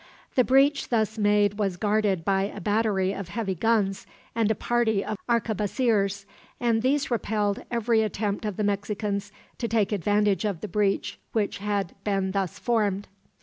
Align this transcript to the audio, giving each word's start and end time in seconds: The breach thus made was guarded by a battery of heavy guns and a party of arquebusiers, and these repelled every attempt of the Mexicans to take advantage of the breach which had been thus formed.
The 0.33 0.43
breach 0.43 0.89
thus 0.89 1.19
made 1.19 1.59
was 1.59 1.77
guarded 1.77 2.25
by 2.25 2.45
a 2.45 2.59
battery 2.59 3.13
of 3.13 3.27
heavy 3.27 3.53
guns 3.53 4.07
and 4.33 4.49
a 4.49 4.55
party 4.55 5.05
of 5.05 5.15
arquebusiers, 5.29 6.25
and 6.59 6.81
these 6.81 7.11
repelled 7.11 7.63
every 7.69 8.01
attempt 8.01 8.43
of 8.43 8.57
the 8.57 8.63
Mexicans 8.63 9.31
to 9.59 9.67
take 9.67 9.91
advantage 9.91 10.43
of 10.43 10.61
the 10.61 10.67
breach 10.67 11.19
which 11.33 11.59
had 11.59 11.93
been 12.03 12.31
thus 12.31 12.57
formed. 12.57 13.09